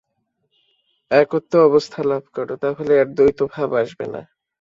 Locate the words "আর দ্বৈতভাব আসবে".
3.01-4.05